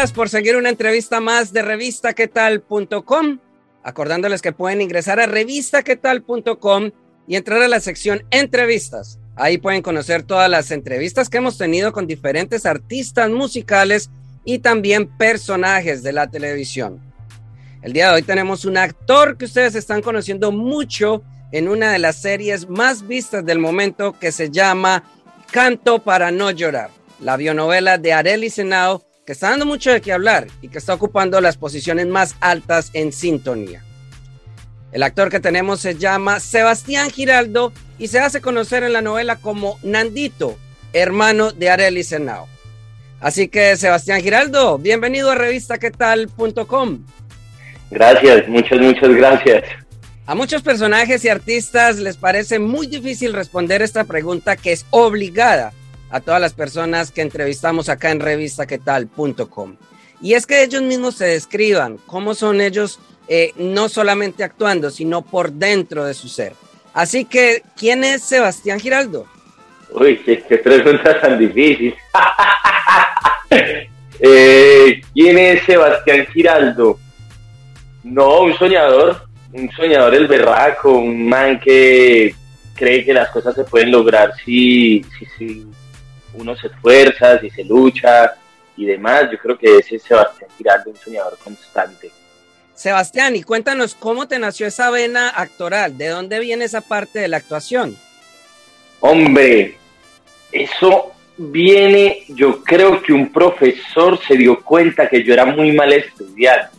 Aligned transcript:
Por 0.00 0.30
seguir 0.30 0.56
una 0.56 0.70
entrevista 0.70 1.20
más 1.20 1.52
de 1.52 1.60
revistaquetal.com. 1.60 3.38
Acordándoles 3.82 4.40
que 4.40 4.50
pueden 4.50 4.80
ingresar 4.80 5.20
a 5.20 5.26
revistaquetal.com 5.26 6.90
y 7.28 7.36
entrar 7.36 7.60
a 7.60 7.68
la 7.68 7.80
sección 7.80 8.22
entrevistas. 8.30 9.18
Ahí 9.36 9.58
pueden 9.58 9.82
conocer 9.82 10.22
todas 10.22 10.48
las 10.48 10.70
entrevistas 10.70 11.28
que 11.28 11.36
hemos 11.36 11.58
tenido 11.58 11.92
con 11.92 12.06
diferentes 12.06 12.64
artistas 12.64 13.28
musicales 13.28 14.08
y 14.46 14.60
también 14.60 15.06
personajes 15.18 16.02
de 16.02 16.14
la 16.14 16.30
televisión. 16.30 16.98
El 17.82 17.92
día 17.92 18.08
de 18.08 18.14
hoy 18.14 18.22
tenemos 18.22 18.64
un 18.64 18.78
actor 18.78 19.36
que 19.36 19.44
ustedes 19.44 19.74
están 19.74 20.00
conociendo 20.00 20.50
mucho 20.50 21.22
en 21.52 21.68
una 21.68 21.92
de 21.92 21.98
las 21.98 22.16
series 22.16 22.70
más 22.70 23.06
vistas 23.06 23.44
del 23.44 23.58
momento 23.58 24.18
que 24.18 24.32
se 24.32 24.50
llama 24.50 25.04
Canto 25.52 26.02
para 26.02 26.30
no 26.30 26.50
llorar, 26.50 26.88
la 27.20 27.36
bionovela 27.36 27.98
de 27.98 28.14
Arely 28.14 28.48
Senao 28.48 29.09
que 29.30 29.34
está 29.34 29.50
dando 29.50 29.64
mucho 29.64 29.92
de 29.92 30.00
qué 30.00 30.12
hablar 30.12 30.48
y 30.60 30.66
que 30.66 30.78
está 30.78 30.92
ocupando 30.92 31.40
las 31.40 31.56
posiciones 31.56 32.08
más 32.08 32.34
altas 32.40 32.90
en 32.94 33.12
sintonía. 33.12 33.80
El 34.90 35.04
actor 35.04 35.30
que 35.30 35.38
tenemos 35.38 35.78
se 35.78 35.94
llama 35.94 36.40
Sebastián 36.40 37.10
Giraldo 37.10 37.72
y 37.96 38.08
se 38.08 38.18
hace 38.18 38.40
conocer 38.40 38.82
en 38.82 38.92
la 38.92 39.02
novela 39.02 39.36
como 39.36 39.78
Nandito, 39.84 40.58
hermano 40.92 41.52
de 41.52 41.70
Arely 41.70 42.02
Senao. 42.02 42.48
Así 43.20 43.46
que 43.46 43.76
Sebastián 43.76 44.20
Giraldo, 44.20 44.78
bienvenido 44.78 45.30
a 45.30 45.36
revistaquetal.com. 45.36 47.04
Gracias, 47.88 48.48
muchas, 48.48 48.80
muchas 48.80 49.10
gracias. 49.10 49.62
A 50.26 50.34
muchos 50.34 50.60
personajes 50.62 51.24
y 51.24 51.28
artistas 51.28 52.00
les 52.00 52.16
parece 52.16 52.58
muy 52.58 52.88
difícil 52.88 53.32
responder 53.32 53.80
esta 53.80 54.02
pregunta 54.02 54.56
que 54.56 54.72
es 54.72 54.86
obligada 54.90 55.72
a 56.10 56.20
todas 56.20 56.40
las 56.40 56.54
personas 56.54 57.10
que 57.10 57.22
entrevistamos 57.22 57.88
acá 57.88 58.10
en 58.10 58.20
revistaquetal.com. 58.20 59.76
Y 60.22 60.34
es 60.34 60.46
que 60.46 60.62
ellos 60.62 60.82
mismos 60.82 61.16
se 61.16 61.26
describan 61.26 61.98
cómo 62.06 62.34
son 62.34 62.60
ellos 62.60 62.98
eh, 63.28 63.52
no 63.56 63.88
solamente 63.88 64.44
actuando, 64.44 64.90
sino 64.90 65.22
por 65.22 65.52
dentro 65.52 66.04
de 66.04 66.14
su 66.14 66.28
ser. 66.28 66.52
Así 66.92 67.24
que, 67.24 67.62
¿quién 67.76 68.04
es 68.04 68.22
Sebastián 68.22 68.80
Giraldo? 68.80 69.26
Uy, 69.92 70.18
qué, 70.18 70.42
qué 70.48 70.58
pregunta 70.58 71.20
tan 71.20 71.38
difícil. 71.38 71.94
Eh, 74.22 75.00
¿Quién 75.14 75.38
es 75.38 75.64
Sebastián 75.64 76.26
Giraldo? 76.30 76.98
No, 78.04 78.42
un 78.42 78.54
soñador, 78.58 79.22
un 79.50 79.70
soñador 79.70 80.14
el 80.14 80.28
berraco, 80.28 80.92
un 80.92 81.26
man 81.26 81.58
que 81.58 82.34
cree 82.74 83.02
que 83.02 83.14
las 83.14 83.30
cosas 83.30 83.54
se 83.54 83.64
pueden 83.64 83.90
lograr 83.90 84.34
si, 84.44 85.02
si, 85.18 85.26
si 85.38 85.66
uno 86.40 86.56
se 86.56 86.68
esfuerza, 86.68 87.38
si 87.38 87.50
se 87.50 87.64
lucha 87.64 88.34
y 88.76 88.86
demás. 88.86 89.28
Yo 89.30 89.38
creo 89.38 89.58
que 89.58 89.76
ese 89.78 89.96
es 89.96 90.02
Sebastián 90.02 90.50
Giraldo, 90.56 90.90
un 90.90 90.96
soñador 90.96 91.38
constante. 91.38 92.10
Sebastián, 92.74 93.36
y 93.36 93.42
cuéntanos 93.42 93.94
cómo 93.94 94.26
te 94.26 94.38
nació 94.38 94.66
esa 94.66 94.90
vena 94.90 95.28
actoral, 95.28 95.98
¿de 95.98 96.08
dónde 96.08 96.40
viene 96.40 96.64
esa 96.64 96.80
parte 96.80 97.18
de 97.18 97.28
la 97.28 97.36
actuación? 97.36 97.94
Hombre, 99.00 99.76
eso 100.50 101.12
viene, 101.36 102.24
yo 102.28 102.62
creo 102.62 103.02
que 103.02 103.12
un 103.12 103.30
profesor 103.30 104.18
se 104.26 104.34
dio 104.34 104.60
cuenta 104.62 105.10
que 105.10 105.22
yo 105.22 105.34
era 105.34 105.44
muy 105.44 105.72
mal 105.72 105.92
estudiante. 105.92 106.74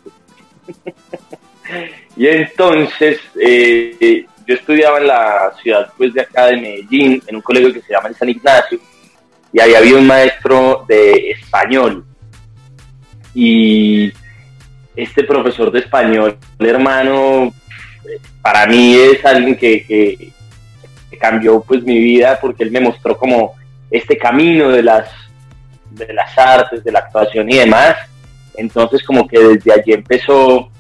y 2.18 2.28
entonces 2.28 3.20
eh, 3.40 4.26
yo 4.48 4.56
estudiaba 4.56 4.98
en 4.98 5.08
la 5.08 5.54
ciudad 5.62 5.94
pues 5.98 6.14
de 6.16 6.22
acá 6.22 6.48
de 6.48 6.58
Medellín, 6.58 7.22
en 7.28 7.36
un 7.36 7.42
colegio 7.42 7.74
que 7.74 7.82
se 7.82 7.94
llama 7.94 8.10
el 8.10 8.16
San 8.16 8.30
Ignacio, 8.30 8.80
y 9.54 9.60
ahí 9.60 9.74
había 9.74 9.98
un 9.98 10.08
maestro 10.08 10.86
de 10.88 11.32
español. 11.32 12.06
Y 13.34 14.12
este 14.96 15.24
profesor 15.24 15.72
de 15.72 15.80
español, 15.80 16.38
hermano, 16.60 17.54
para 18.42 18.66
mí 18.68 18.96
es 18.96 19.24
alguien 19.26 19.56
que, 19.56 19.86
que, 19.86 20.32
cambió 21.20 21.62
pues 21.62 21.84
mi 21.84 22.00
vida 22.00 22.40
porque 22.42 22.64
él 22.64 22.72
me 22.72 22.80
mostró 22.80 23.16
como 23.16 23.54
este 23.92 24.18
camino 24.18 24.70
de 24.70 24.82
las, 24.82 25.08
de 25.92 26.12
las 26.14 26.36
artes, 26.36 26.84
de 26.84 26.92
la 26.92 27.00
actuación 27.00 27.48
y 27.52 27.58
demás. 27.58 27.96
Entonces 28.56 29.04
como 29.04 29.28
que 29.28 29.38
desde 29.38 29.72
allí 29.72 29.94
empezó 29.94 30.72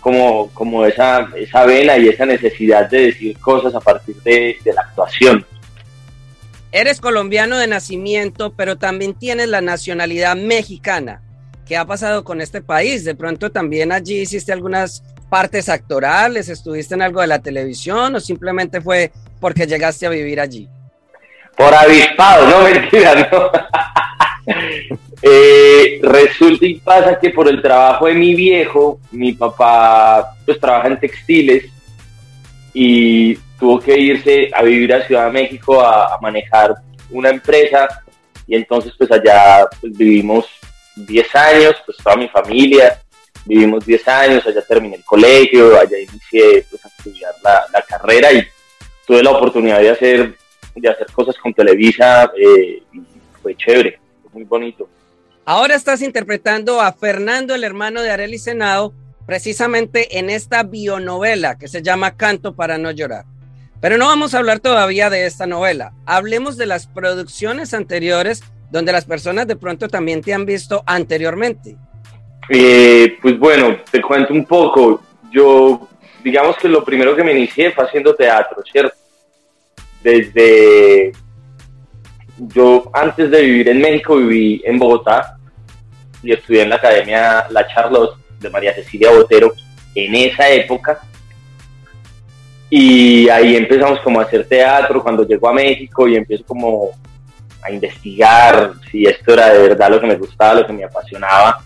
como, 0.00 0.50
como 0.50 0.84
esa, 0.84 1.28
esa 1.36 1.64
vena 1.64 1.96
y 1.96 2.08
esa 2.08 2.26
necesidad 2.26 2.90
de 2.90 3.06
decir 3.06 3.38
cosas 3.38 3.74
a 3.74 3.80
partir 3.80 4.16
de, 4.16 4.58
de 4.62 4.72
la 4.74 4.82
actuación. 4.82 5.46
Eres 6.76 7.00
colombiano 7.00 7.56
de 7.56 7.68
nacimiento, 7.68 8.52
pero 8.54 8.76
también 8.76 9.14
tienes 9.14 9.48
la 9.48 9.62
nacionalidad 9.62 10.36
mexicana. 10.36 11.22
¿Qué 11.64 11.74
ha 11.74 11.86
pasado 11.86 12.22
con 12.22 12.42
este 12.42 12.60
país? 12.60 13.02
De 13.02 13.14
pronto 13.14 13.50
también 13.50 13.92
allí 13.92 14.20
hiciste 14.20 14.52
algunas 14.52 15.02
partes 15.30 15.70
actorales, 15.70 16.50
estuviste 16.50 16.92
en 16.94 17.00
algo 17.00 17.22
de 17.22 17.28
la 17.28 17.38
televisión 17.38 18.14
o 18.14 18.20
simplemente 18.20 18.82
fue 18.82 19.10
porque 19.40 19.66
llegaste 19.66 20.04
a 20.04 20.10
vivir 20.10 20.38
allí? 20.38 20.68
Por 21.56 21.72
avispado, 21.72 22.46
no 22.46 22.64
mentira, 22.68 23.26
no. 23.32 23.50
eh, 25.22 25.98
resulta 26.02 26.66
y 26.66 26.74
pasa 26.74 27.18
que 27.18 27.30
por 27.30 27.48
el 27.48 27.62
trabajo 27.62 28.04
de 28.04 28.12
mi 28.12 28.34
viejo, 28.34 29.00
mi 29.12 29.32
papá 29.32 30.34
pues 30.44 30.60
trabaja 30.60 30.88
en 30.88 31.00
textiles 31.00 31.72
y 32.74 33.38
tuvo 33.58 33.80
que 33.80 33.98
irse 33.98 34.50
a 34.52 34.62
vivir 34.62 34.92
a 34.94 35.06
Ciudad 35.06 35.26
de 35.26 35.32
México 35.32 35.80
a, 35.80 36.14
a 36.14 36.18
manejar 36.20 36.74
una 37.10 37.30
empresa 37.30 37.88
y 38.46 38.54
entonces 38.56 38.92
pues 38.96 39.10
allá 39.10 39.66
pues, 39.80 39.96
vivimos 39.96 40.46
10 40.96 41.34
años, 41.36 41.76
pues 41.84 41.98
toda 41.98 42.16
mi 42.16 42.28
familia, 42.28 43.00
vivimos 43.44 43.84
10 43.84 44.08
años, 44.08 44.46
allá 44.46 44.62
terminé 44.62 44.96
el 44.96 45.04
colegio, 45.04 45.78
allá 45.78 45.98
inicié 45.98 46.64
pues 46.70 46.84
a 46.84 46.88
estudiar 46.88 47.34
la, 47.42 47.66
la 47.72 47.82
carrera 47.82 48.32
y 48.32 48.46
tuve 49.06 49.22
la 49.22 49.30
oportunidad 49.30 49.80
de 49.80 49.90
hacer, 49.90 50.34
de 50.74 50.88
hacer 50.88 51.06
cosas 51.12 51.36
con 51.36 51.52
Televisa 51.52 52.30
eh, 52.36 52.82
y 52.92 53.02
fue 53.42 53.56
chévere, 53.56 53.98
fue 54.22 54.30
muy 54.32 54.44
bonito. 54.44 54.88
Ahora 55.44 55.76
estás 55.76 56.02
interpretando 56.02 56.80
a 56.80 56.92
Fernando, 56.92 57.54
el 57.54 57.62
hermano 57.62 58.02
de 58.02 58.10
Arely 58.10 58.38
Senado, 58.38 58.92
precisamente 59.26 60.18
en 60.18 60.30
esta 60.30 60.64
bionovela 60.64 61.56
que 61.56 61.68
se 61.68 61.82
llama 61.82 62.16
Canto 62.16 62.56
para 62.56 62.78
no 62.78 62.90
llorar. 62.90 63.24
Pero 63.80 63.98
no 63.98 64.06
vamos 64.06 64.34
a 64.34 64.38
hablar 64.38 64.60
todavía 64.60 65.10
de 65.10 65.26
esta 65.26 65.46
novela. 65.46 65.92
Hablemos 66.06 66.56
de 66.56 66.66
las 66.66 66.86
producciones 66.86 67.74
anteriores 67.74 68.42
donde 68.70 68.92
las 68.92 69.04
personas 69.04 69.46
de 69.46 69.56
pronto 69.56 69.88
también 69.88 70.22
te 70.22 70.34
han 70.34 70.46
visto 70.46 70.82
anteriormente. 70.86 71.76
Eh, 72.48 73.16
pues 73.20 73.38
bueno, 73.38 73.78
te 73.90 74.00
cuento 74.00 74.32
un 74.32 74.44
poco. 74.44 75.02
Yo, 75.30 75.88
digamos 76.22 76.56
que 76.56 76.68
lo 76.68 76.84
primero 76.84 77.14
que 77.14 77.24
me 77.24 77.32
inicié 77.32 77.72
fue 77.72 77.84
haciendo 77.84 78.14
teatro, 78.14 78.62
¿cierto? 78.70 78.96
Desde... 80.02 81.12
Yo 82.38 82.90
antes 82.92 83.30
de 83.30 83.40
vivir 83.40 83.68
en 83.70 83.80
México 83.80 84.16
viví 84.16 84.62
en 84.66 84.78
Bogotá 84.78 85.38
y 86.22 86.32
estudié 86.32 86.62
en 86.62 86.70
la 86.70 86.76
Academia 86.76 87.46
La 87.48 87.66
Charlotte 87.66 88.18
de 88.40 88.50
María 88.50 88.74
Cecilia 88.74 89.10
Botero 89.10 89.54
en 89.94 90.14
esa 90.14 90.50
época. 90.50 91.00
Y 92.68 93.28
ahí 93.28 93.56
empezamos 93.56 94.00
como 94.00 94.20
a 94.20 94.24
hacer 94.24 94.46
teatro 94.46 95.02
cuando 95.02 95.26
llego 95.26 95.48
a 95.48 95.52
México 95.52 96.08
y 96.08 96.16
empiezo 96.16 96.44
como 96.44 96.90
a 97.62 97.70
investigar 97.70 98.72
si 98.90 99.04
esto 99.04 99.32
era 99.34 99.52
de 99.52 99.68
verdad 99.68 99.90
lo 99.90 100.00
que 100.00 100.06
me 100.06 100.16
gustaba, 100.16 100.60
lo 100.60 100.66
que 100.66 100.72
me 100.72 100.84
apasionaba. 100.84 101.62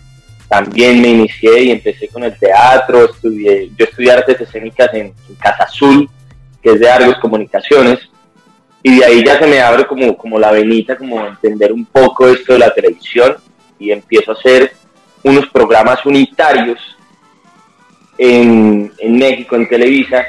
También 0.47 1.01
me 1.01 1.07
inicié 1.07 1.63
y 1.63 1.71
empecé 1.71 2.07
con 2.09 2.23
el 2.23 2.37
teatro, 2.37 3.05
estudié, 3.05 3.71
yo 3.77 3.85
estudié 3.85 4.11
artes 4.11 4.41
escénicas 4.41 4.93
en, 4.93 5.13
en 5.29 5.35
Casa 5.39 5.63
Azul, 5.63 6.09
que 6.61 6.71
es 6.71 6.79
de 6.79 6.89
Argos 6.89 7.19
Comunicaciones, 7.19 7.99
y 8.83 8.99
de 8.99 9.05
ahí 9.05 9.23
ya 9.23 9.39
se 9.39 9.47
me 9.47 9.61
abre 9.61 9.87
como, 9.87 10.17
como 10.17 10.37
la 10.37 10.51
venita, 10.51 10.97
como 10.97 11.25
entender 11.25 11.71
un 11.71 11.85
poco 11.85 12.27
esto 12.27 12.53
de 12.53 12.59
la 12.59 12.73
televisión, 12.73 13.37
y 13.79 13.91
empiezo 13.91 14.31
a 14.31 14.33
hacer 14.33 14.73
unos 15.23 15.47
programas 15.47 16.05
unitarios 16.05 16.79
en, 18.17 18.91
en 18.97 19.17
México, 19.17 19.55
en 19.55 19.69
Televisa, 19.69 20.25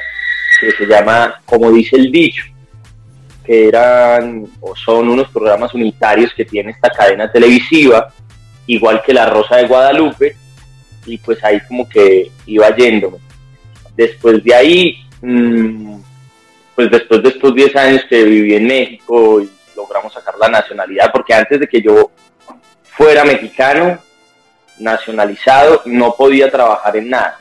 que 0.63 0.71
se 0.71 0.85
llama 0.85 1.41
Como 1.45 1.71
dice 1.71 1.95
el 1.95 2.11
dicho, 2.11 2.43
que 3.45 3.67
eran 3.67 4.45
o 4.61 4.75
son 4.75 5.09
unos 5.09 5.29
programas 5.29 5.73
unitarios 5.73 6.33
que 6.35 6.45
tiene 6.45 6.71
esta 6.71 6.89
cadena 6.89 7.31
televisiva, 7.31 8.11
igual 8.67 9.01
que 9.05 9.13
La 9.13 9.25
Rosa 9.25 9.57
de 9.57 9.67
Guadalupe, 9.67 10.35
y 11.05 11.17
pues 11.17 11.43
ahí 11.43 11.59
como 11.67 11.87
que 11.87 12.31
iba 12.45 12.75
yéndome. 12.75 13.17
Después 13.95 14.43
de 14.43 14.55
ahí, 14.55 15.05
mm, 15.21 15.95
pues 16.75 16.89
después 16.89 17.21
de 17.21 17.29
estos 17.29 17.53
10 17.53 17.75
años 17.75 18.05
que 18.09 18.23
viví 18.23 18.55
en 18.55 18.65
México 18.65 19.41
y 19.41 19.49
logramos 19.75 20.13
sacar 20.13 20.35
la 20.39 20.47
nacionalidad, 20.47 21.11
porque 21.11 21.33
antes 21.33 21.59
de 21.59 21.67
que 21.67 21.81
yo 21.81 22.11
fuera 22.83 23.25
mexicano, 23.25 23.99
nacionalizado, 24.79 25.81
no 25.85 26.15
podía 26.15 26.49
trabajar 26.49 26.97
en 26.97 27.09
nada, 27.09 27.39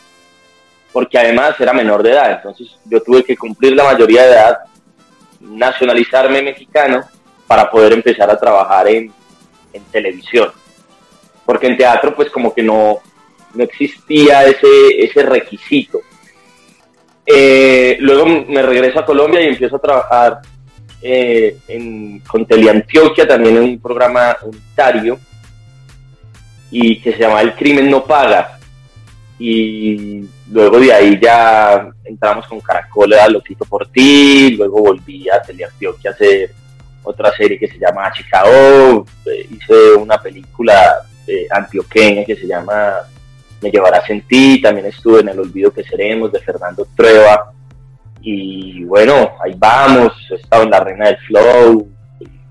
porque 0.92 1.18
además 1.18 1.54
era 1.58 1.72
menor 1.72 2.02
de 2.02 2.10
edad, 2.10 2.32
entonces 2.32 2.68
yo 2.84 3.02
tuve 3.02 3.24
que 3.24 3.36
cumplir 3.36 3.74
la 3.74 3.84
mayoría 3.84 4.22
de 4.24 4.32
edad, 4.32 4.58
nacionalizarme 5.40 6.42
mexicano 6.42 7.04
para 7.46 7.70
poder 7.70 7.92
empezar 7.92 8.30
a 8.30 8.38
trabajar 8.38 8.88
en, 8.88 9.12
en 9.72 9.82
televisión, 9.84 10.50
porque 11.44 11.66
en 11.66 11.76
teatro 11.76 12.14
pues 12.14 12.30
como 12.30 12.54
que 12.54 12.62
no, 12.62 12.98
no 13.54 13.64
existía 13.64 14.44
ese, 14.44 14.68
ese 14.98 15.22
requisito. 15.22 16.00
Eh, 17.24 17.96
luego 18.00 18.26
me 18.26 18.62
regreso 18.62 18.98
a 18.98 19.06
Colombia 19.06 19.40
y 19.40 19.48
empiezo 19.48 19.76
a 19.76 19.80
trabajar 19.80 20.40
eh, 21.00 21.56
en, 21.68 22.20
con 22.20 22.44
Teleantioquia, 22.46 23.26
también 23.26 23.56
en 23.56 23.62
un 23.62 23.80
programa 23.80 24.36
unitario, 24.42 25.18
y 26.70 27.00
que 27.00 27.12
se 27.12 27.18
llama 27.18 27.40
El 27.40 27.54
Crimen 27.54 27.90
No 27.90 28.04
Paga. 28.04 28.58
Y 29.38 30.24
luego 30.52 30.78
de 30.78 30.92
ahí 30.92 31.18
ya 31.20 31.88
entramos 32.04 32.46
con 32.46 32.60
Caracol, 32.60 33.14
a 33.14 33.28
Loquito 33.28 33.64
por 33.64 33.88
ti, 33.88 34.54
luego 34.56 34.82
volví 34.82 35.28
a 35.28 35.40
Teleantioquia 35.40 36.10
a 36.10 36.14
hacer 36.14 36.50
otra 37.02 37.32
serie 37.32 37.58
que 37.58 37.68
se 37.68 37.78
llama 37.78 38.12
Chicago, 38.12 39.04
eh, 39.26 39.46
hice 39.50 39.94
una 39.94 40.18
película 40.18 41.02
antioqueña 41.50 42.24
que 42.24 42.36
se 42.36 42.46
llama 42.46 42.94
Me 43.60 43.70
llevarás 43.70 44.08
en 44.10 44.20
ti, 44.22 44.60
también 44.60 44.86
estuve 44.86 45.20
en 45.20 45.30
El 45.30 45.40
Olvido 45.40 45.72
que 45.72 45.84
Seremos 45.84 46.30
de 46.30 46.40
Fernando 46.40 46.86
Trueba, 46.94 47.52
y 48.20 48.84
bueno, 48.84 49.32
ahí 49.42 49.54
vamos, 49.56 50.12
he 50.30 50.34
estado 50.34 50.64
en 50.64 50.70
la 50.70 50.80
Reina 50.80 51.06
del 51.06 51.18
Flow, 51.18 51.88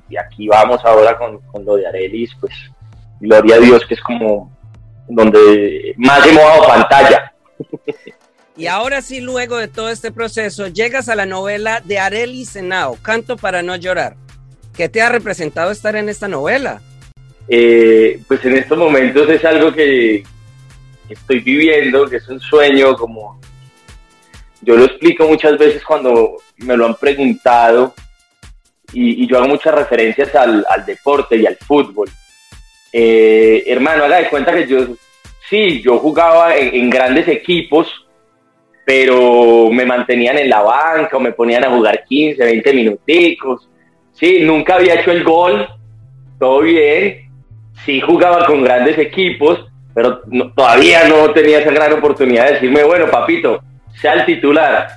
y 0.10 0.18
aquí 0.18 0.48
vamos 0.48 0.82
ahora 0.84 1.18
con, 1.18 1.40
con 1.40 1.64
lo 1.64 1.76
de 1.76 1.88
Arelis, 1.88 2.36
pues 2.40 2.54
gloria 3.20 3.56
a 3.56 3.60
Dios 3.60 3.86
que 3.86 3.94
es 3.94 4.02
como 4.02 4.52
donde 5.08 5.94
más 5.98 6.26
hemos 6.26 6.44
dado 6.44 6.68
pantalla. 6.68 7.31
Y 8.58 8.68
ahora 8.68 9.02
sí, 9.02 9.22
luego 9.22 9.58
de 9.58 9.68
todo 9.68 9.90
este 9.90 10.12
proceso, 10.12 10.68
llegas 10.68 11.08
a 11.08 11.16
la 11.16 11.26
novela 11.26 11.82
de 11.84 12.00
Arely 12.00 12.46
Senao, 12.46 12.98
Canto 13.02 13.38
para 13.38 13.64
no 13.64 13.76
llorar. 13.76 14.16
¿Qué 14.76 14.90
te 14.90 15.02
ha 15.02 15.10
representado 15.10 15.72
estar 15.72 15.96
en 15.96 16.10
esta 16.10 16.28
novela? 16.28 16.82
Eh, 17.48 18.22
pues 18.28 18.44
en 18.46 18.58
estos 18.58 18.78
momentos 18.78 19.30
es 19.30 19.44
algo 19.46 19.74
que, 19.74 20.24
estoy 21.10 21.40
viviendo, 21.40 22.08
que 22.08 22.18
es 22.18 22.28
un 22.28 22.40
sueño, 22.40 22.96
como 22.96 23.40
yo 24.62 24.76
lo 24.76 24.86
explico 24.86 25.28
muchas 25.28 25.58
veces 25.58 25.84
cuando 25.84 26.38
me 26.58 26.78
lo 26.78 26.86
han 26.86 26.96
preguntado, 26.96 27.94
y, 28.94 29.26
yo 29.28 29.38
hago 29.38 29.48
muchas 29.48 29.74
referencias 29.74 30.36
al, 30.36 30.66
al 30.70 30.86
deporte 30.86 31.38
y 31.38 31.46
al 31.46 31.56
fútbol. 31.56 32.10
Eh, 32.92 33.64
hermano, 33.68 34.04
haga 34.04 34.18
de 34.18 34.30
cuenta 34.30 34.54
que 34.54 34.68
yo, 34.68 34.80
sí, 35.52 35.82
yo 35.82 36.00
jugaba 36.00 36.56
en, 36.56 36.90
grandes 36.90 37.28
equipos, 37.28 38.08
pero 38.86 39.70
me 39.70 39.86
mantenían 39.86 40.38
en 40.38 40.50
la 40.50 40.62
banca 40.62 41.18
o 41.18 41.20
me 41.20 41.34
ponían 41.34 41.66
a 41.66 41.70
jugar 41.70 42.06
15, 42.06 42.42
20 42.42 42.74
minuticos. 42.74 43.70
Sí, 44.14 44.40
nunca 44.44 44.76
había 44.76 44.96
hecho 44.96 45.12
el 45.12 45.24
gol, 45.24 45.68
todo 46.40 46.62
bien. 46.62 47.30
Sí 47.86 48.00
jugaba 48.00 48.46
con 48.46 48.64
grandes 48.64 48.98
equipos, 48.98 49.68
pero 49.94 50.22
todavía 50.56 51.04
no 51.10 51.32
tenía 51.32 51.60
esa 51.60 51.72
gran 51.72 51.92
oportunidad 51.94 52.46
de 52.46 52.54
decirme, 52.54 52.84
bueno, 52.84 53.12
papito, 53.12 53.62
sea 53.94 54.14
el 54.14 54.26
titular. 54.26 54.88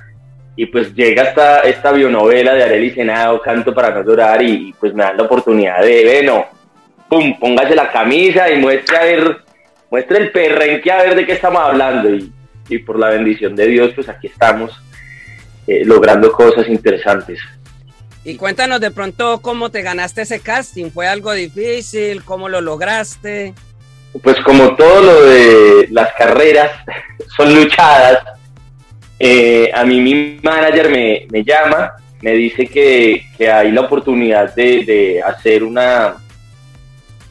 Y 0.55 0.67
pues 0.67 0.95
llega 0.95 1.23
esta, 1.23 1.59
esta 1.61 1.91
bionovela 1.91 2.53
de 2.53 2.63
Arely 2.63 2.91
Senado, 2.91 3.41
Canto 3.41 3.73
para 3.73 3.89
no 3.89 4.03
llorar, 4.03 4.41
y, 4.41 4.73
pues 4.79 4.93
me 4.93 5.03
dan 5.03 5.17
la 5.17 5.23
oportunidad 5.23 5.81
de, 5.81 6.05
bueno, 6.05 6.45
pum, 7.09 7.37
póngase 7.37 7.75
la 7.75 7.91
camisa 7.91 8.49
y 8.49 8.57
muestre 8.57 8.97
a 8.97 9.03
ver, 9.03 9.44
muestre 9.95 10.17
el 10.17 10.31
perrenque 10.31 10.91
a 10.91 11.03
ver 11.03 11.15
de 11.15 11.25
qué 11.25 11.31
estamos 11.31 11.61
hablando. 11.61 12.09
Y, 12.67 12.79
por 12.79 12.99
la 12.99 13.09
bendición 13.09 13.55
de 13.55 13.67
Dios, 13.67 13.91
pues 13.95 14.09
aquí 14.09 14.27
estamos 14.27 14.71
eh, 15.67 15.85
logrando 15.85 16.31
cosas 16.33 16.67
interesantes. 16.67 17.39
Y 18.25 18.35
cuéntanos 18.35 18.81
de 18.81 18.91
pronto 18.91 19.39
cómo 19.41 19.69
te 19.69 19.83
ganaste 19.83 20.23
ese 20.23 20.41
casting. 20.41 20.89
¿Fue 20.89 21.07
algo 21.07 21.31
difícil? 21.31 22.25
¿Cómo 22.25 22.49
lo 22.49 22.59
lograste? 22.59 23.53
Pues 24.21 24.35
como 24.43 24.75
todo 24.75 25.01
lo 25.01 25.21
de 25.21 25.87
las 25.91 26.11
carreras 26.15 26.71
son 27.37 27.55
luchadas, 27.55 28.19
eh, 29.17 29.71
a 29.73 29.85
mí 29.85 30.01
mi 30.01 30.39
manager 30.43 30.89
me, 30.89 31.43
llama, 31.45 31.93
me 32.21 32.33
dice 32.33 32.67
que, 32.67 33.23
hay 33.49 33.71
la 33.71 33.81
oportunidad 33.81 34.53
de, 34.55 34.83
de 34.83 35.21
hacer 35.23 35.63
una, 35.63 36.15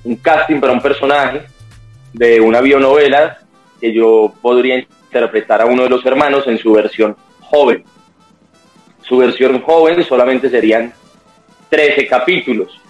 un 0.05 0.17
casting 0.17 0.61
para 0.61 0.73
un 0.73 0.81
personaje 0.81 1.43
de 2.15 2.41
una 2.41 2.61
bionovela 2.61 3.39
que 3.81 3.93
yo 3.93 4.33
podría 4.41 4.79
interpretar 4.79 5.61
a 5.61 5.67
uno 5.67 5.83
de 5.83 5.91
los 5.91 6.07
hermanos 6.07 6.47
en 6.47 6.59
su 6.59 6.73
versión 6.73 7.17
joven. 7.41 7.85
Su 9.03 9.19
versión 9.19 9.61
joven 9.61 10.03
solamente 10.05 10.49
serían 10.49 10.95
13 11.69 12.07
capítulos. 12.07 12.81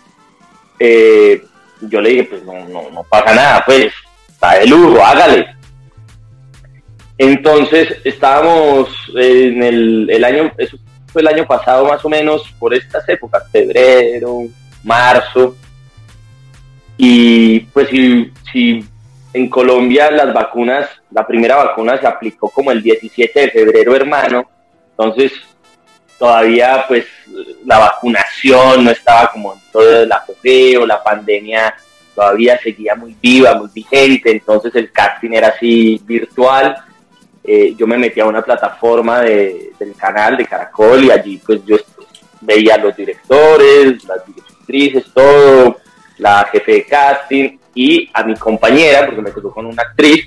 Eh, 0.79 1.43
yo 1.81 2.01
le 2.01 2.11
dije, 2.11 2.25
pues 2.25 2.45
no, 2.45 2.69
no, 2.69 2.91
no 2.91 3.03
pasa 3.05 3.35
nada, 3.35 3.65
pues 3.65 3.93
está 4.29 4.59
de 4.59 4.67
lujo, 4.67 5.03
hágale. 5.03 5.49
Entonces 7.17 7.97
estábamos 8.05 8.89
en 9.17 9.63
el, 9.63 10.11
el 10.11 10.25
año, 10.25 10.53
eso 10.59 10.77
fue 11.13 11.23
el 11.23 11.29
año 11.29 11.47
pasado 11.47 11.87
más 11.87 12.05
o 12.05 12.09
menos, 12.09 12.43
por 12.59 12.75
estas 12.75 13.09
épocas, 13.09 13.45
febrero, 13.51 14.41
marzo, 14.83 15.57
y 16.97 17.61
pues 17.61 17.89
si, 17.89 18.31
si 18.53 18.85
en 19.35 19.49
Colombia 19.49 20.13
las 20.13 20.33
vacunas, 20.33 20.89
la 21.11 21.27
primera 21.27 21.57
vacuna 21.57 21.99
se 21.99 22.07
aplicó 22.07 22.49
como 22.49 22.71
el 22.71 22.81
17 22.81 23.41
de 23.41 23.51
febrero, 23.51 23.97
hermano, 23.97 24.49
entonces 24.91 25.33
todavía 26.17 26.85
pues 26.87 27.05
la 27.67 27.81
vacunación 27.81 28.85
no 28.85 28.93
estaba 28.93 29.33
como 29.33 29.55
en 29.55 29.59
todo 29.73 30.03
el 30.03 30.13
apogeo, 30.13 30.87
la 30.87 31.03
pandemia 31.03 31.75
todavía 32.15 32.57
seguía 32.63 32.95
muy 32.95 33.17
viva, 33.21 33.57
muy 33.57 33.69
vigente, 33.75 34.31
entonces 34.31 34.73
el 34.77 34.93
casting 34.93 35.33
era 35.33 35.49
así 35.49 36.01
virtual. 36.05 36.77
Eh, 37.43 37.75
yo 37.77 37.89
me 37.89 37.99
metí 37.99 38.21
a 38.21 38.27
una 38.27 38.41
plataforma 38.41 39.21
de, 39.21 39.73
del 39.81 39.97
canal 39.97 40.37
de 40.37 40.47
Caracol 40.47 41.05
y 41.05 41.11
allí 41.11 41.43
pues 41.45 41.61
yo 41.67 41.77
veía 42.41 42.77
a 42.77 42.79
los 42.79 42.97
directores, 42.97 44.05
las 44.05 44.25
directrices, 44.25 45.13
todo, 45.13 45.79
la 46.19 46.49
jefe 46.53 46.73
de 46.73 46.87
casting 46.87 47.59
y 47.75 48.11
a 48.13 48.23
mi 48.23 48.35
compañera, 48.35 49.07
porque 49.07 49.23
me 49.23 49.31
tocó 49.31 49.53
con 49.53 49.67
una 49.67 49.83
actriz, 49.83 50.27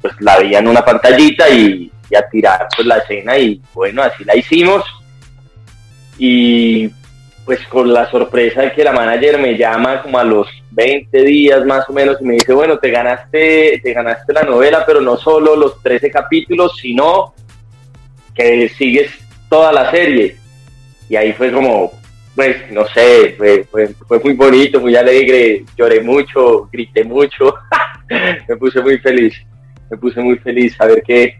pues 0.00 0.14
la 0.20 0.38
veía 0.38 0.58
en 0.58 0.68
una 0.68 0.84
pantallita 0.84 1.48
y, 1.48 1.90
a 2.14 2.28
tirar 2.28 2.68
pues 2.76 2.86
la 2.86 2.98
escena 2.98 3.38
y 3.38 3.58
bueno, 3.72 4.02
así 4.02 4.22
la 4.24 4.36
hicimos. 4.36 4.84
Y 6.18 6.90
pues 7.46 7.66
con 7.68 7.90
la 7.90 8.10
sorpresa 8.10 8.60
de 8.60 8.72
que 8.72 8.84
la 8.84 8.92
manager 8.92 9.38
me 9.38 9.56
llama 9.56 10.02
como 10.02 10.18
a 10.18 10.24
los 10.24 10.46
20 10.72 11.22
días 11.22 11.64
más 11.64 11.88
o 11.88 11.92
menos 11.94 12.18
y 12.20 12.24
me 12.24 12.34
dice, 12.34 12.52
bueno, 12.52 12.78
te 12.78 12.90
ganaste, 12.90 13.80
te 13.82 13.92
ganaste 13.94 14.32
la 14.32 14.42
novela, 14.42 14.84
pero 14.86 15.00
no 15.00 15.16
solo 15.16 15.56
los 15.56 15.82
13 15.82 16.10
capítulos, 16.10 16.76
sino 16.80 17.34
que 18.34 18.68
sigues 18.68 19.10
toda 19.48 19.72
la 19.72 19.90
serie. 19.90 20.36
Y 21.08 21.16
ahí 21.16 21.32
fue 21.32 21.50
como, 21.50 21.92
pues 22.34 22.70
no 22.70 22.86
sé, 22.88 23.34
fue, 23.36 23.64
fue, 23.70 24.18
muy 24.20 24.32
bonito, 24.32 24.80
muy 24.80 24.96
alegre, 24.96 25.64
lloré 25.76 26.00
mucho, 26.00 26.68
grité 26.72 27.04
mucho, 27.04 27.54
me 28.48 28.56
puse 28.56 28.80
muy 28.80 28.98
feliz, 28.98 29.34
me 29.90 29.98
puse 29.98 30.20
muy 30.20 30.38
feliz 30.38 30.74
saber 30.74 31.02
que, 31.02 31.38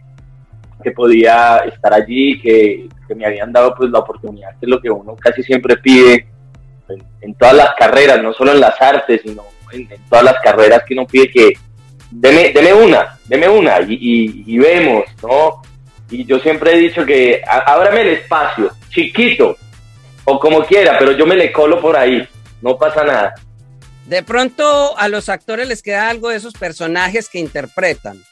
que 0.83 0.91
podía 0.91 1.59
estar 1.59 1.95
allí, 1.95 2.41
que, 2.41 2.89
me 3.15 3.27
habían 3.27 3.53
dado 3.53 3.75
pues 3.75 3.91
la 3.91 3.99
oportunidad, 3.99 4.53
que 4.53 4.65
es 4.65 4.69
lo 4.71 4.81
que 4.81 4.89
uno 4.89 5.15
casi 5.17 5.43
siempre 5.43 5.77
pide 5.77 6.29
en, 7.21 7.35
todas 7.35 7.55
las 7.55 7.75
carreras, 7.75 8.23
no 8.23 8.33
solo 8.33 8.53
en 8.53 8.61
las 8.61 8.81
artes, 8.81 9.21
sino 9.23 9.45
en, 9.71 9.87
todas 10.09 10.25
las 10.25 10.37
carreras 10.43 10.83
que 10.87 10.95
uno 10.95 11.07
pide 11.07 11.29
que 11.31 11.53
deme, 12.11 12.53
deme 12.55 12.73
una, 12.73 13.19
deme 13.27 13.51
una 13.51 13.83
y, 13.83 14.45
y, 14.47 14.59
vemos, 14.59 15.05
¿no? 15.23 15.61
Y 16.11 16.25
yo 16.25 16.39
siempre 16.39 16.73
he 16.73 16.79
dicho 16.79 17.05
que 17.05 17.43
ábrame 17.47 18.01
el 18.01 18.09
espacio, 18.09 18.71
chiquito, 18.89 19.59
o 20.25 20.39
como 20.39 20.65
quiera, 20.65 20.99
pero 20.99 21.13
yo 21.13 21.27
me 21.27 21.37
le 21.37 21.53
colo 21.53 21.81
por 21.81 21.97
ahí, 21.97 22.27
no 22.61 22.77
pasa 22.77 23.05
nada. 23.05 23.35
De 24.07 24.23
pronto 24.23 24.99
a 24.99 25.09
los 25.09 25.29
actores 25.29 25.69
les 25.69 25.83
queda 25.83 26.09
algo 26.09 26.29
de 26.29 26.37
esos 26.37 26.55
personajes 26.55 27.29
que 27.29 27.39
interpretan. 27.39 28.23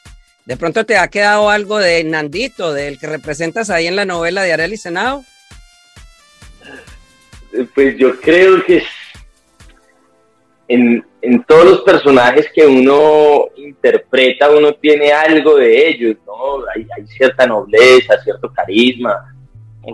¿De 0.45 0.57
pronto 0.57 0.85
te 0.85 0.97
ha 0.97 1.07
quedado 1.07 1.49
algo 1.49 1.77
de 1.77 2.03
Nandito, 2.03 2.73
del 2.73 2.99
que 2.99 3.07
representas 3.07 3.69
ahí 3.69 3.87
en 3.87 3.95
la 3.95 4.05
novela 4.05 4.41
de 4.41 4.53
Arely 4.53 4.77
Senado? 4.77 5.23
Pues 7.75 7.97
yo 7.97 8.19
creo 8.19 8.63
que 8.65 8.83
en, 10.67 11.05
en, 11.21 11.43
todos 11.43 11.65
los 11.65 11.81
personajes 11.81 12.47
que 12.53 12.65
uno 12.65 13.49
interpreta, 13.57 14.49
uno 14.49 14.73
tiene 14.73 15.11
algo 15.11 15.57
de 15.57 15.89
ellos, 15.89 16.17
¿no? 16.25 16.65
Hay, 16.73 16.87
hay 16.97 17.05
cierta 17.07 17.45
nobleza, 17.45 18.21
cierto 18.23 18.51
carisma, 18.53 19.35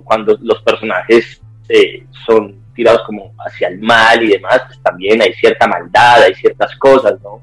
cuando 0.06 0.38
los 0.42 0.62
personajes 0.62 1.42
eh, 1.69 2.05
son 2.25 2.55
tirados 2.74 3.01
como 3.05 3.33
hacia 3.39 3.69
el 3.69 3.79
mal 3.79 4.24
y 4.24 4.29
demás, 4.29 4.62
pues 4.67 4.79
también 4.83 5.21
hay 5.21 5.33
cierta 5.33 5.67
maldad, 5.67 6.24
hay 6.24 6.36
ciertas 6.36 6.75
cosas, 6.77 7.19
¿no? 7.24 7.41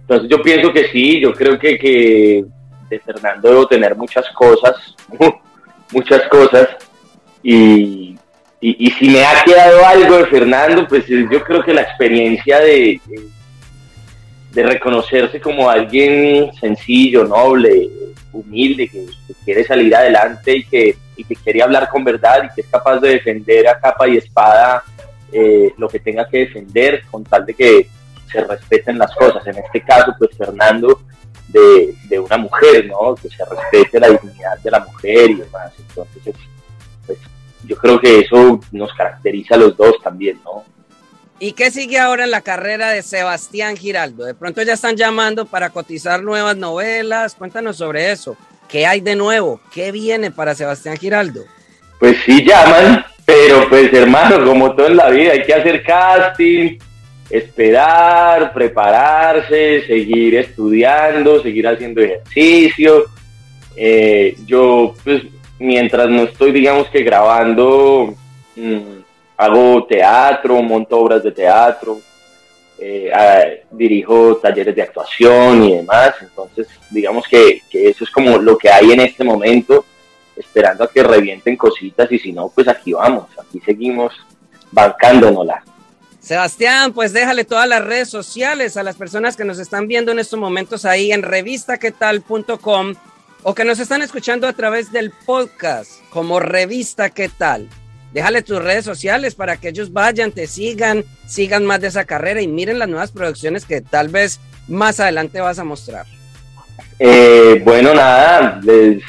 Entonces 0.00 0.28
yo 0.28 0.42
pienso 0.42 0.72
que 0.72 0.88
sí, 0.88 1.20
yo 1.20 1.32
creo 1.32 1.58
que, 1.58 1.78
que 1.78 2.44
de 2.88 2.98
Fernando 3.00 3.48
debo 3.48 3.66
tener 3.66 3.94
muchas 3.94 4.28
cosas, 4.30 4.74
muchas 5.92 6.26
cosas, 6.28 6.68
y, 7.42 8.18
y, 8.60 8.90
si 8.90 9.08
me 9.08 9.24
ha 9.24 9.42
quedado 9.42 9.86
algo 9.86 10.18
de 10.18 10.26
Fernando, 10.26 10.86
pues 10.86 11.06
yo 11.06 11.42
creo 11.42 11.64
que 11.64 11.72
la 11.72 11.82
experiencia 11.82 12.58
de, 12.60 13.00
de, 14.52 14.62
reconocerse 14.62 15.40
como 15.40 15.70
alguien 15.70 16.52
sencillo, 16.60 17.24
noble, 17.24 17.88
humilde, 18.32 18.88
que, 18.88 19.06
quiere 19.44 19.64
salir 19.64 19.94
adelante 19.94 20.56
y 20.56 20.64
que, 20.64 20.96
y 21.16 21.24
que 21.24 21.36
quiere 21.36 21.62
hablar 21.62 21.88
con 21.88 22.04
verdad 22.04 22.44
y 22.44 22.54
que 22.54 22.60
es 22.62 22.66
capaz 22.68 22.98
de 22.98 23.10
defender 23.10 23.68
a 23.68 23.78
capa 23.80 24.08
y 24.08 24.16
espada 24.16 24.82
eh, 25.32 25.72
lo 25.78 25.88
que 25.88 26.00
tenga 26.00 26.28
que 26.28 26.38
defender 26.38 27.02
con 27.10 27.24
tal 27.24 27.46
de 27.46 27.54
que 27.54 27.88
se 28.30 28.44
respeten 28.44 28.98
las 28.98 29.14
cosas. 29.14 29.46
En 29.46 29.58
este 29.58 29.80
caso, 29.80 30.14
pues 30.18 30.30
Fernando, 30.36 31.00
de, 31.48 31.94
de 32.08 32.18
una 32.18 32.36
mujer, 32.36 32.86
¿no? 32.86 33.14
Que 33.14 33.28
se 33.28 33.44
respete 33.44 33.98
la 33.98 34.08
dignidad 34.10 34.58
de 34.58 34.70
la 34.70 34.80
mujer 34.80 35.30
y 35.30 35.34
demás. 35.34 35.72
Entonces, 35.78 36.34
pues 37.06 37.18
yo 37.64 37.76
creo 37.76 38.00
que 38.00 38.20
eso 38.20 38.60
nos 38.72 38.92
caracteriza 38.94 39.54
a 39.54 39.58
los 39.58 39.76
dos 39.76 39.94
también, 40.02 40.40
¿no? 40.44 40.64
¿Y 41.42 41.52
qué 41.52 41.70
sigue 41.70 41.98
ahora 41.98 42.24
en 42.24 42.30
la 42.30 42.42
carrera 42.42 42.90
de 42.90 43.02
Sebastián 43.02 43.74
Giraldo? 43.74 44.26
De 44.26 44.34
pronto 44.34 44.62
ya 44.62 44.74
están 44.74 44.94
llamando 44.94 45.46
para 45.46 45.70
cotizar 45.70 46.22
nuevas 46.22 46.54
novelas. 46.54 47.34
Cuéntanos 47.34 47.78
sobre 47.78 48.10
eso. 48.12 48.36
¿Qué 48.68 48.86
hay 48.86 49.00
de 49.00 49.16
nuevo? 49.16 49.58
¿Qué 49.72 49.90
viene 49.90 50.30
para 50.30 50.54
Sebastián 50.54 50.98
Giraldo? 50.98 51.44
Pues 51.98 52.18
sí 52.26 52.44
llaman, 52.44 53.06
pero 53.24 53.66
pues 53.70 53.90
hermano, 53.94 54.44
como 54.44 54.74
todo 54.74 54.88
en 54.88 54.98
la 54.98 55.08
vida, 55.08 55.32
hay 55.32 55.42
que 55.42 55.54
hacer 55.54 55.82
casting, 55.82 56.76
esperar, 57.30 58.52
prepararse, 58.52 59.86
seguir 59.86 60.36
estudiando, 60.36 61.42
seguir 61.42 61.66
haciendo 61.66 62.02
ejercicio. 62.02 63.06
Eh, 63.76 64.36
yo, 64.44 64.94
pues, 65.02 65.22
mientras 65.58 66.10
no 66.10 66.24
estoy, 66.24 66.52
digamos 66.52 66.88
que 66.88 67.02
grabando, 67.02 68.14
mm, 68.56 68.99
hago 69.40 69.86
teatro, 69.86 70.60
monto 70.62 70.98
obras 70.98 71.22
de 71.22 71.32
teatro, 71.32 71.98
eh, 72.78 73.10
dirijo 73.70 74.36
talleres 74.36 74.76
de 74.76 74.82
actuación 74.82 75.64
y 75.64 75.76
demás. 75.76 76.14
Entonces, 76.20 76.68
digamos 76.90 77.24
que, 77.26 77.62
que 77.70 77.88
eso 77.88 78.04
es 78.04 78.10
como 78.10 78.36
lo 78.36 78.58
que 78.58 78.68
hay 78.68 78.92
en 78.92 79.00
este 79.00 79.24
momento, 79.24 79.86
esperando 80.36 80.84
a 80.84 80.90
que 80.90 81.02
revienten 81.02 81.56
cositas 81.56 82.12
y 82.12 82.18
si 82.18 82.32
no, 82.32 82.50
pues 82.54 82.68
aquí 82.68 82.92
vamos, 82.92 83.28
aquí 83.38 83.60
seguimos 83.64 84.12
bancándonosla. 84.72 85.64
Sebastián, 86.20 86.92
pues 86.92 87.14
déjale 87.14 87.44
todas 87.44 87.66
las 87.66 87.82
redes 87.82 88.10
sociales 88.10 88.76
a 88.76 88.82
las 88.82 88.96
personas 88.96 89.38
que 89.38 89.46
nos 89.46 89.58
están 89.58 89.88
viendo 89.88 90.12
en 90.12 90.18
estos 90.18 90.38
momentos 90.38 90.84
ahí 90.84 91.12
en 91.12 91.22
revistaquetal.com 91.22 92.94
o 93.42 93.54
que 93.54 93.64
nos 93.64 93.78
están 93.78 94.02
escuchando 94.02 94.46
a 94.46 94.52
través 94.52 94.92
del 94.92 95.12
podcast 95.24 95.92
como 96.10 96.40
Revista 96.40 97.08
¿Qué 97.08 97.30
tal? 97.30 97.70
Déjale 98.12 98.42
tus 98.42 98.62
redes 98.62 98.84
sociales 98.84 99.34
para 99.34 99.56
que 99.56 99.68
ellos 99.68 99.92
vayan, 99.92 100.32
te 100.32 100.46
sigan, 100.46 101.04
sigan 101.26 101.64
más 101.64 101.80
de 101.80 101.88
esa 101.88 102.04
carrera 102.04 102.42
y 102.42 102.48
miren 102.48 102.78
las 102.78 102.88
nuevas 102.88 103.12
producciones 103.12 103.64
que 103.64 103.80
tal 103.80 104.08
vez 104.08 104.40
más 104.66 105.00
adelante 105.00 105.40
vas 105.40 105.58
a 105.58 105.64
mostrar. 105.64 106.06
Eh, 106.98 107.62
bueno, 107.64 107.94
nada, 107.94 108.60
les 108.62 109.02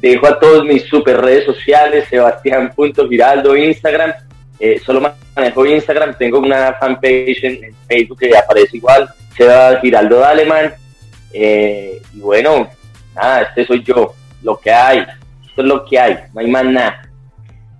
dejo 0.00 0.26
a 0.26 0.38
todos 0.38 0.64
mis 0.64 0.84
super 0.84 1.20
redes 1.20 1.44
sociales, 1.44 2.06
Sebastián.giraldo, 2.08 3.56
Instagram 3.56 4.12
eh, 4.60 4.80
solo 4.84 5.14
manejo 5.36 5.66
Instagram, 5.66 6.16
tengo 6.18 6.40
una 6.40 6.74
fanpage 6.74 7.44
en, 7.44 7.74
Facebook 7.86 8.18
que 8.18 8.36
aparece 8.36 8.76
igual, 8.76 9.08
Seba 9.36 9.78
Giraldo 9.80 10.18
Daleman. 10.18 10.74
Eh, 11.32 12.02
y 12.12 12.20
bueno, 12.20 12.68
nada, 13.14 13.42
este 13.42 13.66
soy 13.66 13.82
yo, 13.84 14.14
lo 14.42 14.58
que 14.58 14.70
hay, 14.70 15.06
esto 15.46 15.62
es 15.62 15.68
lo 15.68 15.84
que 15.84 15.98
hay, 15.98 16.18
no 16.34 16.40
hay 16.40 16.50
más 16.50 16.64
nada. 16.64 17.07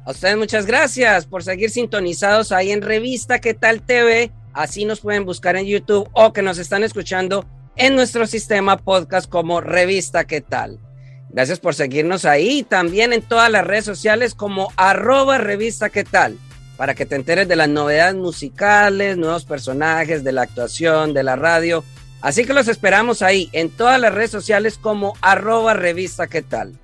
A 0.09 0.13
ustedes 0.13 0.39
muchas 0.39 0.65
gracias 0.65 1.27
por 1.27 1.45
seguir 1.45 1.69
sintonizados 1.69 2.51
ahí 2.51 2.71
en 2.71 2.81
Revista 2.81 3.41
¿Qué 3.41 3.53
tal 3.53 3.83
TV? 3.83 4.33
Así 4.55 4.87
nos 4.87 5.01
pueden 5.01 5.27
buscar 5.27 5.55
en 5.55 5.67
YouTube 5.67 6.09
o 6.15 6.33
que 6.33 6.41
nos 6.41 6.57
están 6.57 6.83
escuchando 6.83 7.45
en 7.77 7.95
nuestro 7.95 8.27
sistema 8.27 8.79
podcast 8.79 9.29
como 9.29 9.61
Revista 9.61 10.25
¿Qué 10.25 10.41
tal? 10.41 10.81
Gracias 11.29 11.61
por 11.61 11.75
seguirnos 11.75 12.25
ahí, 12.25 12.63
también 12.63 13.13
en 13.13 13.21
todas 13.21 13.51
las 13.51 13.67
redes 13.67 13.85
sociales 13.85 14.35
como 14.35 14.73
arroba 14.77 15.37
Revista 15.37 15.91
¿Qué 15.91 16.05
tal? 16.05 16.39
para 16.79 16.95
que 16.95 17.05
te 17.05 17.15
enteres 17.15 17.47
de 17.47 17.57
las 17.57 17.69
novedades 17.69 18.15
musicales, 18.15 19.19
nuevos 19.19 19.45
personajes, 19.45 20.25
de 20.25 20.33
la 20.33 20.41
actuación, 20.41 21.13
de 21.13 21.23
la 21.23 21.37
radio. 21.37 21.85
Así 22.23 22.47
que 22.47 22.55
los 22.55 22.69
esperamos 22.69 23.21
ahí 23.21 23.51
en 23.53 23.69
todas 23.69 24.01
las 24.01 24.15
redes 24.15 24.31
sociales 24.31 24.79
como 24.79 25.13
arroba 25.21 25.75
revista 25.75 26.29
qué 26.29 26.41
tal. 26.41 26.79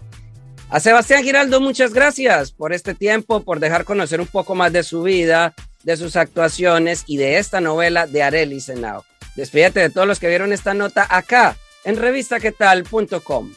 A 0.74 0.80
Sebastián 0.80 1.22
Giraldo, 1.22 1.60
muchas 1.60 1.94
gracias 1.94 2.50
por 2.50 2.72
este 2.72 2.96
tiempo, 2.96 3.44
por 3.44 3.60
dejar 3.60 3.84
conocer 3.84 4.20
un 4.20 4.26
poco 4.26 4.56
más 4.56 4.72
de 4.72 4.82
su 4.82 5.04
vida, 5.04 5.54
de 5.84 5.96
sus 5.96 6.16
actuaciones 6.16 7.04
y 7.06 7.16
de 7.16 7.38
esta 7.38 7.60
novela 7.60 8.08
de 8.08 8.24
Arely 8.24 8.58
Senao. 8.58 9.04
Despídete 9.36 9.78
de 9.78 9.90
todos 9.90 10.08
los 10.08 10.18
que 10.18 10.26
vieron 10.26 10.52
esta 10.52 10.74
nota 10.74 11.06
acá 11.08 11.54
en 11.84 11.96
revistaquetal.com. 11.96 13.52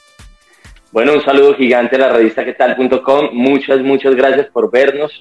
Bueno, 0.92 1.14
un 1.14 1.26
saludo 1.26 1.56
gigante 1.56 1.96
a 1.96 2.00
la 2.02 2.10
revistaquetal.com. 2.10 3.30
Muchas, 3.34 3.80
muchas 3.80 4.14
gracias 4.14 4.46
por 4.54 4.70
vernos 4.70 5.12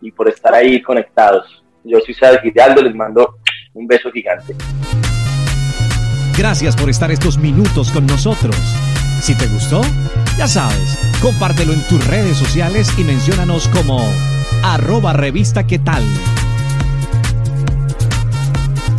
y 0.00 0.12
por 0.12 0.28
estar 0.28 0.54
ahí 0.54 0.80
conectados. 0.80 1.64
Yo 1.82 1.98
soy 2.06 2.14
Sal 2.14 2.40
Giraldo, 2.40 2.82
les 2.82 2.94
mando 2.94 3.38
un 3.74 3.88
beso 3.88 4.12
gigante. 4.12 4.54
Gracias 6.38 6.76
por 6.76 6.88
estar 6.88 7.10
estos 7.10 7.36
minutos 7.36 7.90
con 7.90 8.06
nosotros. 8.06 8.54
Si 9.20 9.36
te 9.36 9.48
gustó, 9.48 9.82
ya 10.36 10.48
sabes, 10.48 10.98
compártelo 11.20 11.72
en 11.72 11.86
tus 11.86 12.04
redes 12.06 12.36
sociales 12.36 12.90
y 12.96 13.04
menciónanos 13.04 13.68
como 13.68 14.08
arroba 14.62 15.12
revista 15.12 15.66
qué 15.66 15.78
tal. 15.78 16.04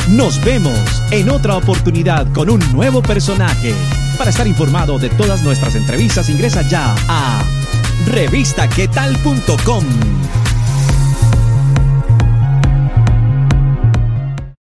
Nos 0.10 0.44
vemos 0.44 0.78
en 1.12 1.30
otra 1.30 1.56
oportunidad 1.56 2.32
con 2.34 2.50
un 2.50 2.60
nuevo 2.74 3.02
personaje. 3.02 3.74
Para 4.18 4.30
estar 4.30 4.48
informado 4.48 5.00
de 5.00 5.10
todas 5.10 5.44
nuestras 5.44 5.76
entrevistas, 5.76 6.30
ingresa 6.30 6.62
ya 6.62 6.94
a 7.08 7.42
revistaquetal.com. 8.06 10.43